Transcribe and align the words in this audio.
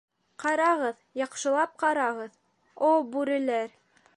—Ҡарағыҙ, 0.43 0.95
яҡшылап 1.21 1.75
ҡарағыҙ, 1.83 2.35
о 2.89 2.91
бүреләр! 3.17 3.79